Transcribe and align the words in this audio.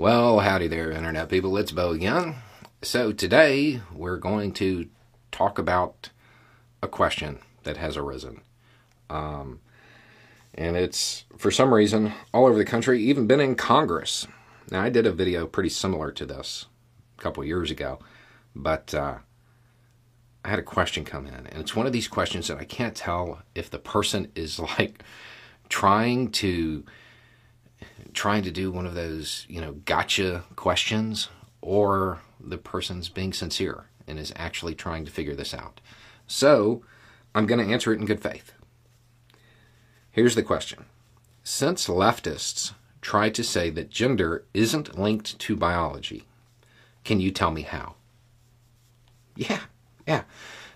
Well, 0.00 0.38
howdy 0.38 0.68
there, 0.68 0.92
Internet 0.92 1.28
people. 1.28 1.56
It's 1.56 1.72
Beau 1.72 1.90
again. 1.90 2.36
So, 2.82 3.10
today 3.10 3.82
we're 3.92 4.16
going 4.16 4.52
to 4.52 4.88
talk 5.32 5.58
about 5.58 6.10
a 6.80 6.86
question 6.86 7.40
that 7.64 7.78
has 7.78 7.96
arisen. 7.96 8.42
Um, 9.10 9.58
and 10.54 10.76
it's, 10.76 11.24
for 11.36 11.50
some 11.50 11.74
reason, 11.74 12.12
all 12.32 12.46
over 12.46 12.56
the 12.56 12.64
country, 12.64 13.02
even 13.02 13.26
been 13.26 13.40
in 13.40 13.56
Congress. 13.56 14.28
Now, 14.70 14.82
I 14.82 14.88
did 14.88 15.04
a 15.04 15.10
video 15.10 15.48
pretty 15.48 15.70
similar 15.70 16.12
to 16.12 16.24
this 16.24 16.66
a 17.18 17.20
couple 17.20 17.42
years 17.44 17.72
ago, 17.72 17.98
but 18.54 18.94
uh, 18.94 19.16
I 20.44 20.48
had 20.48 20.60
a 20.60 20.62
question 20.62 21.04
come 21.04 21.26
in. 21.26 21.34
And 21.34 21.58
it's 21.58 21.74
one 21.74 21.88
of 21.88 21.92
these 21.92 22.06
questions 22.06 22.46
that 22.46 22.58
I 22.58 22.64
can't 22.64 22.94
tell 22.94 23.42
if 23.56 23.68
the 23.68 23.80
person 23.80 24.30
is 24.36 24.60
like 24.78 25.02
trying 25.68 26.30
to 26.30 26.84
trying 28.12 28.42
to 28.42 28.50
do 28.50 28.70
one 28.70 28.86
of 28.86 28.94
those, 28.94 29.46
you 29.48 29.60
know, 29.60 29.72
gotcha 29.84 30.44
questions, 30.56 31.28
or 31.60 32.20
the 32.40 32.58
person's 32.58 33.08
being 33.08 33.32
sincere 33.32 33.86
and 34.06 34.18
is 34.18 34.32
actually 34.36 34.74
trying 34.74 35.04
to 35.04 35.10
figure 35.10 35.34
this 35.34 35.52
out. 35.52 35.80
So, 36.26 36.82
I'm 37.34 37.46
going 37.46 37.64
to 37.64 37.72
answer 37.72 37.92
it 37.92 38.00
in 38.00 38.06
good 38.06 38.22
faith. 38.22 38.52
Here's 40.10 40.34
the 40.34 40.42
question 40.42 40.84
Since 41.44 41.86
leftists 41.86 42.72
try 43.00 43.30
to 43.30 43.44
say 43.44 43.70
that 43.70 43.90
gender 43.90 44.44
isn't 44.52 44.98
linked 44.98 45.38
to 45.38 45.56
biology, 45.56 46.24
can 47.04 47.20
you 47.20 47.30
tell 47.30 47.50
me 47.50 47.62
how? 47.62 47.94
Yeah, 49.36 49.60
yeah. 50.06 50.24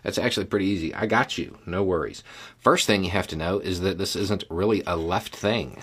That's 0.03 0.19
actually 0.19 0.47
pretty 0.47 0.67
easy. 0.67 0.95
I 0.95 1.07
got 1.07 1.39
you. 1.39 1.59
No 1.65 1.83
worries. 1.83 2.25
First 2.59 2.87
thing 2.87 3.05
you 3.05 3.11
have 3.11 3.29
to 3.29 3.37
know 3.37 3.59
is 3.61 3.81
that 3.81 3.99
this 3.99 4.17
isn't 4.17 4.45
really 4.51 4.83
a 4.87 4.97
left 4.97 5.35
thing 5.35 5.83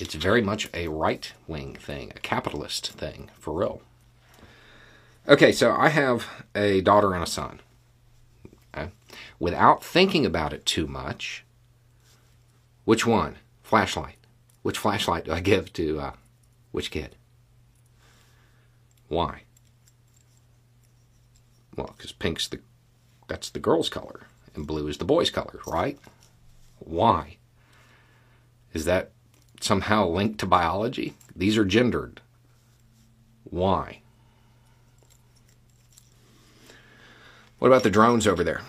it's 0.00 0.14
very 0.14 0.42
much 0.42 0.68
a 0.74 0.88
right 0.88 1.32
wing 1.46 1.76
thing, 1.76 2.12
a 2.14 2.20
capitalist 2.20 2.92
thing, 2.92 3.30
for 3.38 3.54
real. 3.54 3.82
Okay, 5.28 5.52
so 5.52 5.72
I 5.72 5.88
have 5.88 6.26
a 6.54 6.80
daughter 6.80 7.14
and 7.14 7.22
a 7.22 7.26
son. 7.26 7.60
Okay? 8.76 8.90
Without 9.38 9.84
thinking 9.84 10.26
about 10.26 10.52
it 10.52 10.66
too 10.66 10.86
much, 10.86 11.44
which 12.84 13.06
one? 13.06 13.36
Flashlight. 13.62 14.16
Which 14.62 14.78
flashlight 14.78 15.24
do 15.24 15.32
I 15.32 15.40
give 15.40 15.72
to 15.74 16.00
uh, 16.00 16.12
which 16.72 16.90
kid? 16.90 17.16
Why? 19.08 19.42
Well, 21.76 21.94
because 21.96 22.12
pink's 22.12 22.48
the 22.48 22.60
that's 23.26 23.48
the 23.48 23.58
girl's 23.58 23.88
color, 23.88 24.26
and 24.54 24.66
blue 24.66 24.86
is 24.86 24.98
the 24.98 25.04
boy's 25.04 25.30
color, 25.30 25.60
right? 25.66 25.98
Why? 26.78 27.38
Is 28.74 28.84
that 28.84 29.12
somehow 29.64 30.06
linked 30.06 30.38
to 30.40 30.46
biology? 30.46 31.14
These 31.34 31.56
are 31.56 31.64
gendered. 31.64 32.20
Why? 33.44 34.00
What 37.58 37.68
about 37.68 37.82
the 37.82 37.90
drones 37.90 38.26
over 38.26 38.44
there, 38.44 38.60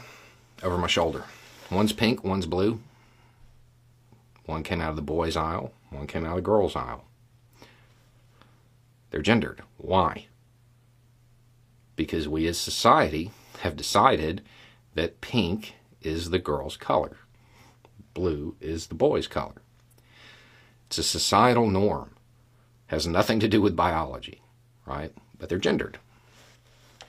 over 0.64 0.78
my 0.78 0.88
shoulder? 0.88 1.26
One's 1.70 1.92
pink, 1.92 2.24
one's 2.24 2.46
blue. 2.46 2.80
One 4.46 4.64
came 4.64 4.80
out 4.80 4.92
of 4.92 4.96
the 4.96 5.02
boys' 5.02 5.36
aisle, 5.36 5.74
one 5.90 6.08
came 6.08 6.24
out 6.24 6.32
of 6.32 6.36
the 6.38 6.42
girls' 6.44 6.76
aisle. 6.76 7.04
They're 9.10 9.22
gendered. 9.22 9.64
Why? 9.78 10.28
Because 11.96 12.28
we 12.28 12.48
as 12.48 12.58
society 12.58 13.32
have 13.60 13.76
decided 13.76 14.42
that 14.94 15.22
pink 15.22 15.74
is 16.02 16.30
the 16.30 16.40
girl's 16.40 16.78
color, 16.78 17.18
blue 18.14 18.56
is 18.62 18.88
the 18.88 18.96
boy's 18.96 19.28
color. 19.28 19.62
It's 20.98 21.08
a 21.08 21.20
societal 21.20 21.70
norm. 21.70 22.12
Has 22.88 23.06
nothing 23.06 23.42
to 23.42 23.50
do 23.50 23.62
with 23.62 23.76
biology, 23.76 24.40
right? 24.86 25.12
But 25.38 25.50
they're 25.50 25.58
gendered. 25.58 26.00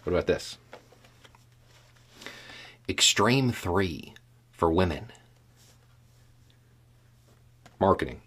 What 0.02 0.12
about 0.12 0.26
this? 0.26 0.58
Extreme 2.88 3.52
3 3.52 4.12
for 4.50 4.72
women. 4.72 5.12
Marketing. 7.78 8.22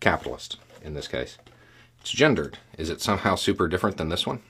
Capitalist, 0.00 0.56
in 0.82 0.94
this 0.94 1.06
case. 1.06 1.38
It's 2.00 2.10
gendered. 2.10 2.58
Is 2.76 2.90
it 2.90 3.00
somehow 3.00 3.36
super 3.36 3.68
different 3.68 3.98
than 3.98 4.08
this 4.08 4.26
one? 4.26 4.40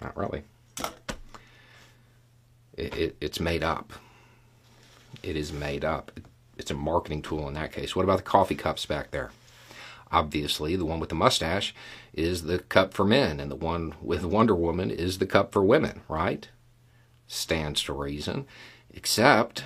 Not 0.00 0.16
really. 0.16 0.44
It, 2.74 2.96
it, 2.96 3.16
it's 3.20 3.38
made 3.38 3.62
up. 3.62 3.92
It 5.22 5.36
is 5.36 5.52
made 5.52 5.84
up 5.84 6.10
it's 6.60 6.70
a 6.70 6.74
marketing 6.74 7.22
tool 7.22 7.48
in 7.48 7.54
that 7.54 7.72
case. 7.72 7.96
What 7.96 8.04
about 8.04 8.18
the 8.18 8.22
coffee 8.22 8.54
cups 8.54 8.86
back 8.86 9.10
there? 9.10 9.30
Obviously, 10.12 10.76
the 10.76 10.84
one 10.84 11.00
with 11.00 11.08
the 11.08 11.14
mustache 11.14 11.74
is 12.12 12.42
the 12.42 12.58
cup 12.58 12.92
for 12.92 13.04
men, 13.04 13.40
and 13.40 13.50
the 13.50 13.56
one 13.56 13.94
with 14.02 14.24
Wonder 14.24 14.54
Woman 14.54 14.90
is 14.90 15.18
the 15.18 15.26
cup 15.26 15.52
for 15.52 15.62
women, 15.62 16.02
right? 16.08 16.48
Stands 17.26 17.82
to 17.84 17.92
reason. 17.92 18.46
Except 18.92 19.64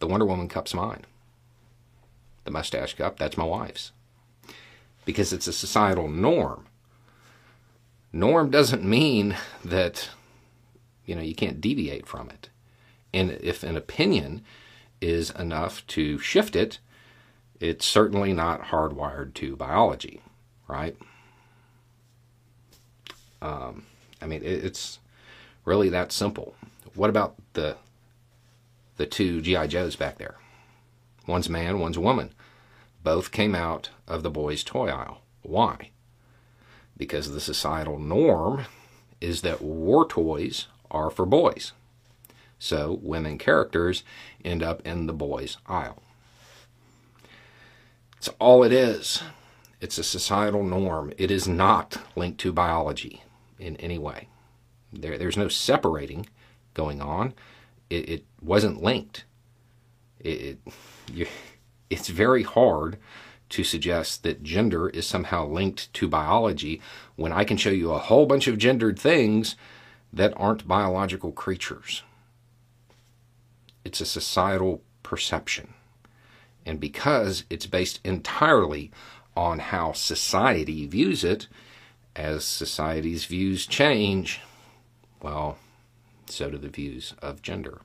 the 0.00 0.06
Wonder 0.06 0.26
Woman 0.26 0.48
cup's 0.48 0.74
mine. 0.74 1.04
The 2.44 2.50
mustache 2.50 2.94
cup, 2.94 3.18
that's 3.18 3.36
my 3.36 3.44
wife's. 3.44 3.92
Because 5.04 5.32
it's 5.32 5.46
a 5.46 5.52
societal 5.52 6.08
norm. 6.08 6.66
Norm 8.12 8.50
doesn't 8.50 8.82
mean 8.82 9.36
that, 9.64 10.08
you 11.04 11.14
know, 11.14 11.22
you 11.22 11.34
can't 11.34 11.60
deviate 11.60 12.06
from 12.06 12.28
it. 12.30 12.48
And 13.12 13.30
if 13.32 13.62
an 13.62 13.76
opinion 13.76 14.42
is 15.00 15.30
enough 15.30 15.86
to 15.88 16.18
shift 16.18 16.56
it, 16.56 16.78
it's 17.60 17.86
certainly 17.86 18.32
not 18.32 18.64
hardwired 18.64 19.34
to 19.34 19.56
biology, 19.56 20.22
right? 20.66 20.96
Um, 23.40 23.86
I 24.20 24.26
mean, 24.26 24.42
it's 24.44 24.98
really 25.64 25.88
that 25.90 26.12
simple. 26.12 26.54
What 26.94 27.10
about 27.10 27.36
the 27.52 27.76
the 28.96 29.06
two 29.06 29.40
GI 29.40 29.68
Joes 29.68 29.94
back 29.96 30.18
there? 30.18 30.36
One's 31.26 31.48
man, 31.48 31.78
one's 31.78 31.98
woman. 31.98 32.32
Both 33.04 33.30
came 33.30 33.54
out 33.54 33.90
of 34.08 34.22
the 34.22 34.30
boys' 34.30 34.64
toy 34.64 34.88
aisle. 34.88 35.22
Why? 35.42 35.90
Because 36.96 37.30
the 37.30 37.40
societal 37.40 37.98
norm 37.98 38.64
is 39.20 39.42
that 39.42 39.62
war 39.62 40.06
toys 40.06 40.66
are 40.90 41.10
for 41.10 41.26
boys. 41.26 41.72
So 42.58 42.98
women 43.02 43.38
characters 43.38 44.02
end 44.44 44.62
up 44.62 44.86
in 44.86 45.06
the 45.06 45.12
boys' 45.12 45.58
aisle. 45.66 46.02
It's 48.16 48.28
all 48.40 48.64
it 48.64 48.72
is. 48.72 49.22
It's 49.80 49.98
a 49.98 50.04
societal 50.04 50.64
norm. 50.64 51.12
It 51.16 51.30
is 51.30 51.46
not 51.46 51.98
linked 52.16 52.40
to 52.40 52.52
biology 52.52 53.22
in 53.60 53.76
any 53.76 53.98
way. 53.98 54.28
There, 54.92 55.16
there's 55.16 55.36
no 55.36 55.48
separating 55.48 56.26
going 56.74 57.00
on. 57.00 57.34
It, 57.90 58.08
it 58.08 58.24
wasn't 58.42 58.82
linked. 58.82 59.24
It, 60.18 60.58
it 61.08 61.28
it's 61.90 62.08
very 62.08 62.42
hard 62.42 62.98
to 63.50 63.64
suggest 63.64 64.24
that 64.24 64.42
gender 64.42 64.90
is 64.90 65.06
somehow 65.06 65.46
linked 65.46 65.92
to 65.94 66.08
biology 66.08 66.82
when 67.16 67.32
I 67.32 67.44
can 67.44 67.56
show 67.56 67.70
you 67.70 67.92
a 67.92 67.98
whole 67.98 68.26
bunch 68.26 68.46
of 68.46 68.58
gendered 68.58 68.98
things 68.98 69.56
that 70.12 70.34
aren't 70.36 70.68
biological 70.68 71.32
creatures 71.32 72.02
it's 73.88 74.02
a 74.02 74.06
societal 74.06 74.82
perception. 75.02 75.72
And 76.66 76.78
because 76.78 77.44
it's 77.48 77.64
based 77.64 78.00
entirely 78.04 78.90
on 79.34 79.60
how 79.60 79.92
society 79.92 80.86
views 80.86 81.24
it, 81.24 81.48
as 82.14 82.44
society's 82.44 83.24
views 83.24 83.64
change, 83.66 84.42
well, 85.22 85.56
so 86.26 86.50
do 86.50 86.58
the 86.58 86.68
views 86.68 87.14
of 87.22 87.40
gender. 87.40 87.80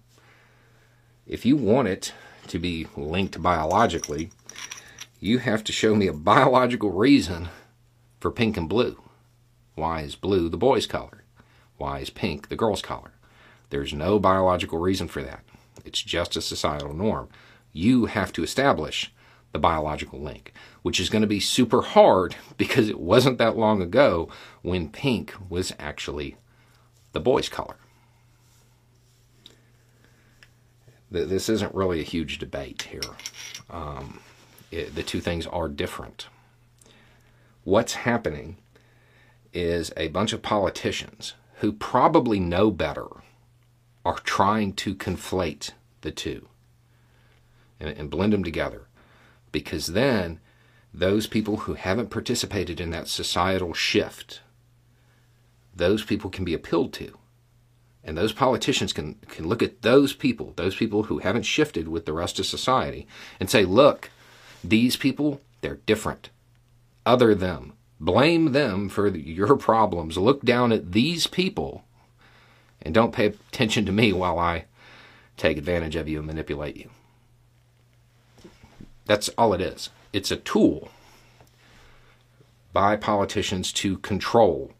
If 1.25 1.45
you 1.45 1.55
want 1.55 1.87
it 1.87 2.11
to 2.47 2.59
be 2.59 2.87
linked 2.97 3.41
biologically, 3.41 4.29
you 5.21 5.37
have 5.37 5.63
to 5.63 5.71
show 5.71 5.95
me 5.95 6.07
a 6.07 6.13
biological 6.13 6.91
reason 6.91 7.47
for 8.19 8.29
pink 8.29 8.57
and 8.57 8.67
blue. 8.67 9.01
Why 9.75 10.01
is 10.01 10.15
blue 10.15 10.49
the 10.49 10.57
boy's 10.57 10.85
color? 10.85 11.23
Why 11.77 11.99
is 11.99 12.09
pink 12.09 12.49
the 12.49 12.57
girl's 12.57 12.81
color? 12.81 13.13
There's 13.69 13.93
no 13.93 14.19
biological 14.19 14.79
reason 14.79 15.07
for 15.07 15.23
that. 15.23 15.45
It's 15.85 16.01
just 16.01 16.35
a 16.35 16.41
societal 16.41 16.93
norm. 16.93 17.29
You 17.71 18.05
have 18.05 18.31
to 18.33 18.43
establish 18.43 19.11
the 19.51 19.59
biological 19.59 20.19
link, 20.19 20.53
which 20.81 20.99
is 20.99 21.09
going 21.09 21.21
to 21.21 21.27
be 21.27 21.39
super 21.39 21.81
hard 21.81 22.35
because 22.57 22.89
it 22.89 22.99
wasn't 22.99 23.37
that 23.37 23.57
long 23.57 23.81
ago 23.81 24.29
when 24.61 24.89
pink 24.89 25.33
was 25.49 25.73
actually 25.79 26.35
the 27.13 27.19
boy's 27.19 27.49
color. 27.49 27.77
This 31.09 31.47
isn't 31.47 31.75
really 31.75 31.99
a 31.99 32.03
huge 32.03 32.39
debate 32.39 32.87
here. 32.89 33.13
Um, 33.69 34.19
it, 34.71 34.95
the 34.95 35.03
two 35.03 35.21
things 35.21 35.45
are 35.45 35.67
different. 35.67 36.25
What's 37.63 37.93
happening 37.93 38.57
is 39.53 39.93
a 39.95 40.07
bunch 40.07 40.33
of 40.33 40.41
politicians 40.41 41.35
who 41.57 41.71
probably 41.71 42.39
know 42.39 42.71
better 42.71 43.05
are 44.05 44.19
trying 44.19 44.73
to 44.73 44.95
conflate 44.95 45.71
the 46.01 46.11
two 46.11 46.47
and, 47.79 47.89
and 47.89 48.09
blend 48.09 48.33
them 48.33 48.43
together 48.43 48.87
because 49.51 49.87
then 49.87 50.39
those 50.93 51.25
people 51.25 51.57
who 51.57 51.73
haven't 51.73 52.09
participated 52.09 52.79
in 52.79 52.91
that 52.91 53.07
societal 53.07 53.73
shift, 53.73 54.41
those 55.75 56.03
people 56.03 56.29
can 56.29 56.45
be 56.45 56.53
appealed 56.53 56.93
to. 56.93 57.17
And 58.03 58.17
those 58.17 58.33
politicians 58.33 58.91
can, 58.91 59.15
can 59.29 59.47
look 59.47 59.63
at 59.63 59.81
those 59.81 60.13
people, 60.13 60.53
those 60.57 60.75
people 60.75 61.03
who 61.03 61.19
haven't 61.19 61.43
shifted 61.43 61.87
with 61.87 62.05
the 62.05 62.13
rest 62.13 62.37
of 62.37 62.45
society, 62.45 63.07
and 63.39 63.49
say, 63.49 63.63
look, 63.63 64.11
these 64.61 64.97
people, 64.97 65.39
they're 65.61 65.79
different. 65.85 66.29
Other 67.05 67.33
them. 67.33 67.73
Blame 67.99 68.51
them 68.51 68.89
for 68.89 69.07
your 69.07 69.55
problems. 69.55 70.17
Look 70.17 70.43
down 70.43 70.73
at 70.73 70.91
these 70.91 71.27
people 71.27 71.85
and 72.83 72.93
don't 72.93 73.13
pay 73.13 73.27
attention 73.27 73.85
to 73.85 73.91
me 73.91 74.13
while 74.13 74.37
I 74.37 74.65
take 75.37 75.57
advantage 75.57 75.95
of 75.95 76.07
you 76.07 76.19
and 76.19 76.27
manipulate 76.27 76.77
you. 76.77 76.89
That's 79.05 79.29
all 79.29 79.53
it 79.53 79.61
is. 79.61 79.89
It's 80.11 80.31
a 80.31 80.37
tool 80.37 80.89
by 82.71 82.95
politicians 82.95 83.71
to 83.73 83.97
control 83.97 84.73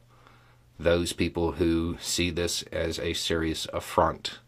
those 0.80 1.14
people 1.14 1.54
who 1.54 1.98
see 2.02 2.30
this 2.30 2.64
as 2.64 3.00
a 3.00 3.14
serious 3.14 3.68
affront 3.74 4.40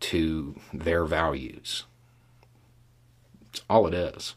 to 0.00 0.60
their 0.72 1.04
values. 1.04 1.84
It's 3.50 3.62
all 3.68 3.86
it 3.86 3.94
is. 3.94 4.34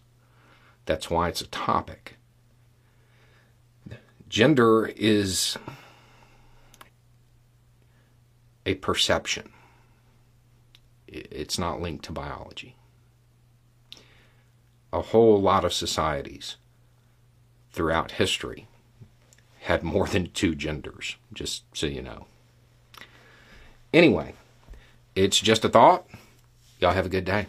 That's 0.86 1.10
why 1.10 1.30
it's 1.30 1.42
a 1.42 1.48
topic. 1.48 2.16
Gender 4.30 4.88
is 4.96 5.58
a 8.66 8.76
perception, 8.76 9.52
it's 11.08 11.60
not 11.60 11.82
linked 11.82 12.06
to 12.06 12.12
biology. 12.12 12.76
A 14.94 15.02
whole 15.02 15.42
lot 15.42 15.66
of 15.66 15.74
societies 15.74 16.58
throughout 17.72 18.12
history 18.12 18.68
had 19.62 19.84
more 19.84 20.08
than 20.08 20.30
two 20.32 20.56
genders, 20.56 21.16
just 21.34 21.64
so 21.74 21.88
you 21.88 22.02
know. 22.02 22.26
Anyway, 23.94 24.34
it's 25.16 25.40
just 25.40 25.66
a 25.66 25.70
thought. 25.70 26.08
Y'all 26.80 26.94
have 26.94 27.06
a 27.06 27.10
good 27.10 27.26
day. 27.26 27.46